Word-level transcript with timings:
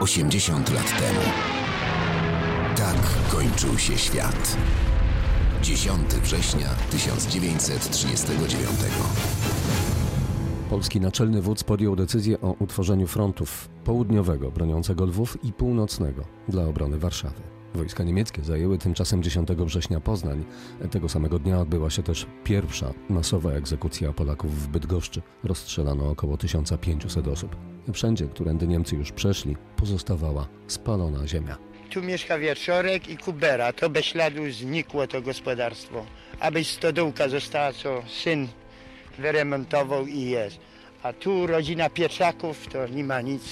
80 0.00 0.74
lat 0.74 0.98
temu. 0.98 1.20
Tak 2.76 2.96
kończył 3.30 3.78
się 3.78 3.98
świat. 3.98 4.56
10 5.62 6.14
września 6.14 6.68
1939. 6.90 8.70
Polski 10.70 11.00
naczelny 11.00 11.42
wódz 11.42 11.64
podjął 11.64 11.96
decyzję 11.96 12.40
o 12.40 12.54
utworzeniu 12.58 13.06
frontów 13.06 13.68
południowego 13.84 14.50
broniącego 14.50 15.04
Lwów 15.04 15.44
i 15.44 15.52
północnego 15.52 16.24
dla 16.48 16.64
obrony 16.64 16.98
Warszawy. 16.98 17.53
Wojska 17.74 18.04
niemieckie 18.04 18.42
zajęły 18.42 18.78
tymczasem 18.78 19.22
10 19.22 19.48
września 19.48 20.00
Poznań. 20.00 20.44
Tego 20.90 21.08
samego 21.08 21.38
dnia 21.38 21.60
odbyła 21.60 21.90
się 21.90 22.02
też 22.02 22.26
pierwsza 22.44 22.92
masowa 23.08 23.50
egzekucja 23.50 24.12
Polaków 24.12 24.62
w 24.62 24.68
Bydgoszczy. 24.68 25.22
Rozstrzelano 25.44 26.10
około 26.10 26.36
1500 26.36 27.28
osób. 27.28 27.56
Wszędzie, 27.92 28.26
którędy 28.26 28.66
Niemcy 28.66 28.96
już 28.96 29.12
przeszli, 29.12 29.56
pozostawała 29.76 30.48
spalona 30.66 31.26
ziemia. 31.26 31.56
Tu 31.90 32.02
mieszka 32.02 32.38
Wieczorek 32.38 33.08
i 33.08 33.16
Kubera. 33.16 33.72
To 33.72 33.90
bez 33.90 34.04
śladu 34.04 34.50
znikło 34.50 35.06
to 35.06 35.22
gospodarstwo. 35.22 36.06
Abyś 36.40 36.70
stodółka 36.70 37.28
została, 37.28 37.72
co 37.72 38.02
syn 38.22 38.48
wyremontował 39.18 40.06
i 40.06 40.20
jest. 40.20 40.58
A 41.02 41.12
tu 41.12 41.46
rodzina 41.46 41.90
Pietrzaków 41.90 42.66
to 42.66 42.88
nie 42.88 43.04
ma 43.04 43.20
nic, 43.20 43.42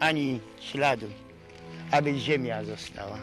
ani 0.00 0.40
śladu. 0.60 1.06
Aby 1.90 2.18
ziemia 2.18 2.64
została. 2.64 3.18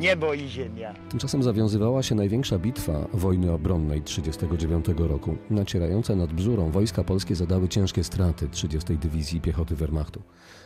Niebo 0.00 0.34
i 0.34 0.48
ziemia. 0.48 0.94
Tymczasem 1.10 1.42
zawiązywała 1.42 2.02
się 2.02 2.14
największa 2.14 2.58
bitwa 2.58 3.06
wojny 3.12 3.52
obronnej 3.52 4.02
1939 4.02 5.10
roku. 5.10 5.36
Nacierające 5.50 6.16
nad 6.16 6.32
Bzurą 6.32 6.70
wojska 6.70 7.04
polskie 7.04 7.34
zadały 7.34 7.68
ciężkie 7.68 8.04
straty 8.04 8.48
30. 8.48 8.96
Dywizji 8.98 9.40
Piechoty 9.40 9.76
Wehrmachtu. 9.76 10.22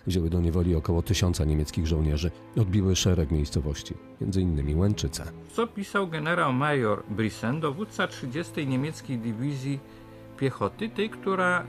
Wzięły 0.06 0.30
do 0.30 0.40
niewoli 0.40 0.74
około 0.74 1.02
tysiąca 1.02 1.44
niemieckich 1.44 1.86
żołnierzy. 1.86 2.30
Odbiły 2.56 2.96
szereg 2.96 3.30
miejscowości, 3.30 3.94
m.in. 4.20 4.78
Łęczyce. 4.78 5.24
Co 5.52 5.66
pisał 5.66 6.08
generał 6.08 6.52
major 6.52 7.02
Brissen, 7.10 7.60
dowódca 7.60 8.08
30. 8.08 8.66
niemieckiej 8.66 9.18
dywizji 9.18 9.78
piechoty, 10.38 10.88
tej, 10.88 11.10
która 11.10 11.66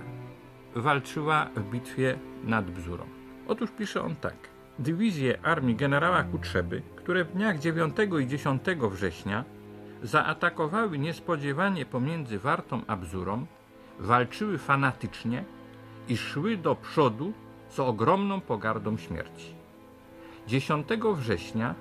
walczyła 0.75 1.49
w 1.55 1.71
bitwie 1.71 2.19
nad 2.43 2.71
Bzurą. 2.71 3.03
Otóż 3.47 3.69
pisze 3.77 4.01
on 4.01 4.15
tak. 4.15 4.52
Dywizje 4.79 5.39
armii 5.45 5.75
generała 5.75 6.23
Kutrzeby, 6.23 6.81
które 6.95 7.23
w 7.23 7.31
dniach 7.31 7.59
9 7.59 7.95
i 8.21 8.27
10 8.27 8.63
września 8.91 9.43
zaatakowały 10.03 10.97
niespodziewanie 10.97 11.85
pomiędzy 11.85 12.39
Wartą 12.39 12.81
a 12.87 12.95
Bzurą, 12.95 13.45
walczyły 13.99 14.57
fanatycznie 14.57 15.43
i 16.07 16.17
szły 16.17 16.57
do 16.57 16.75
przodu 16.75 17.33
z 17.69 17.79
ogromną 17.79 18.41
pogardą 18.41 18.97
śmierci. 18.97 19.55
10 20.47 20.87
września 21.15 21.75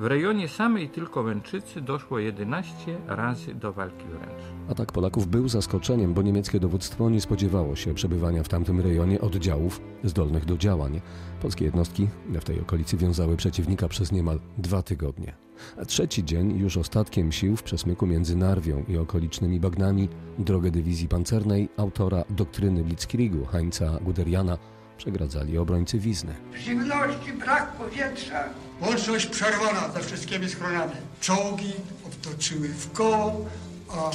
w 0.00 0.04
rejonie 0.04 0.48
samej 0.48 0.88
tylko 0.88 1.20
Łęczycy 1.20 1.80
doszło 1.80 2.18
11 2.18 2.98
razy 3.06 3.54
do 3.54 3.72
walki 3.72 4.04
wręcz. 4.04 4.70
Atak 4.70 4.92
Polaków 4.92 5.28
był 5.28 5.48
zaskoczeniem, 5.48 6.14
bo 6.14 6.22
niemieckie 6.22 6.60
dowództwo 6.60 7.10
nie 7.10 7.20
spodziewało 7.20 7.76
się 7.76 7.94
przebywania 7.94 8.42
w 8.42 8.48
tamtym 8.48 8.80
rejonie 8.80 9.20
oddziałów 9.20 9.80
zdolnych 10.04 10.44
do 10.44 10.56
działań. 10.56 11.00
Polskie 11.42 11.64
jednostki 11.64 12.08
w 12.28 12.44
tej 12.44 12.60
okolicy 12.60 12.96
wiązały 12.96 13.36
przeciwnika 13.36 13.88
przez 13.88 14.12
niemal 14.12 14.40
dwa 14.58 14.82
tygodnie. 14.82 15.32
A 15.80 15.84
trzeci 15.84 16.24
dzień, 16.24 16.58
już 16.58 16.76
ostatkiem 16.76 17.32
sił 17.32 17.56
w 17.56 17.62
przesmyku 17.62 18.06
między 18.06 18.36
Narwią 18.36 18.84
i 18.88 18.96
okolicznymi 18.96 19.60
bagnami, 19.60 20.08
drogę 20.38 20.70
dywizji 20.70 21.08
pancernej 21.08 21.68
autora 21.76 22.24
doktryny 22.30 22.84
Blitzkriegu 22.84 23.44
Heinza 23.44 23.98
Guderiana 24.02 24.58
przegradzali 25.04 25.58
obrońcy 25.58 25.98
Wizny. 25.98 26.34
W 26.54 26.58
zimności 26.58 27.32
brak 27.32 27.72
powietrza. 27.72 28.44
Łączność 28.80 29.26
przerwana 29.26 29.92
ze 29.92 30.00
wszystkimi 30.00 30.48
schronami. 30.48 30.92
Czołgi 31.20 31.72
obtoczyły 32.06 32.68
w 32.68 32.92
koło, 32.92 33.46
a 33.88 34.10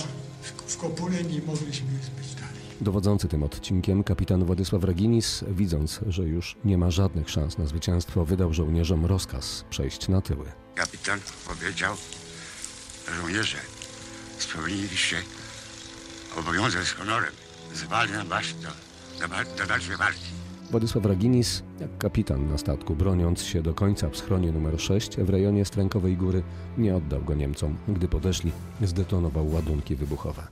w- 0.68 0.78
kopule 0.78 1.24
nie 1.24 1.42
mogliśmy 1.42 1.88
być 2.18 2.36
dalej. 2.36 2.56
Dowodzący 2.82 3.28
tym 3.28 3.44
odcinkiem 3.44 4.04
kapitan 4.04 4.46
Władysław 4.46 4.84
Raginis, 4.84 5.44
widząc, 5.48 6.00
że 6.08 6.24
już 6.24 6.56
nie 6.66 6.78
ma 6.78 6.92
żadnych 6.92 7.30
szans 7.30 7.58
na 7.58 7.66
zwycięstwo, 7.66 8.26
wydał 8.26 8.54
żołnierzom 8.54 9.06
rozkaz 9.06 9.66
przejść 9.70 10.08
na 10.08 10.22
tyły. 10.22 10.46
Kapitan 10.76 11.20
powiedział, 11.48 11.96
żołnierze, 13.22 13.58
spełniliście 14.38 15.18
obowiązek 16.40 16.84
z 16.84 16.92
honorem. 16.92 17.32
Zwalniam 17.74 18.28
was 18.28 18.46
do, 18.62 18.70
do, 19.28 19.58
do 19.58 19.66
dalszej 19.68 19.98
walki. 19.98 20.35
Władysław 20.72 21.06
Raginis, 21.06 21.64
jak 21.80 21.98
kapitan 21.98 22.50
na 22.50 22.58
statku, 22.58 22.96
broniąc 22.96 23.44
się 23.44 23.62
do 23.62 23.74
końca 23.74 24.10
w 24.10 24.18
schronie 24.18 24.52
numer 24.52 24.82
6 24.82 25.18
w 25.18 25.30
rejonie 25.30 25.66
Strękowej 25.66 26.18
Góry, 26.18 26.44
nie 26.78 26.96
oddał 26.96 27.22
go 27.22 27.36
Niemcom. 27.36 27.78
Gdy 27.88 28.08
podeszli, 28.08 28.52
zdetonował 28.82 29.52
ładunki 29.52 29.96
wybuchowe. 29.96 30.48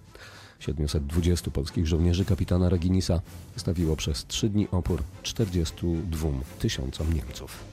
720 0.60 1.52
polskich 1.52 1.88
żołnierzy 1.88 2.26
kapitana 2.26 2.70
Raginisa 2.70 3.22
stawiło 3.56 3.96
przez 3.96 4.26
trzy 4.26 4.50
dni 4.50 4.68
opór 4.72 5.04
42 5.24 6.30
tysiącom 6.60 7.14
Niemców. 7.14 7.64